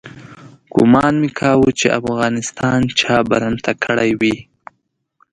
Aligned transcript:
ګومان 0.73 1.13
مې 1.21 1.29
کاوه 1.39 1.69
چې 1.79 1.87
افغانستان 1.99 2.79
چا 2.99 3.15
برمته 3.29 3.71
کړی 3.83 4.11
وي. 4.19 4.35